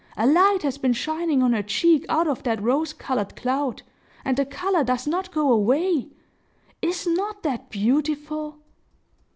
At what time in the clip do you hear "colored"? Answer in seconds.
2.91-3.35